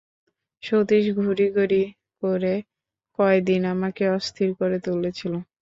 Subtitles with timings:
[0.63, 1.83] সতীশ ঘড়ি ঘড়ি
[2.23, 2.53] করে
[3.19, 5.33] কয়দিন আমাকে অস্থির করে তুলেছিল।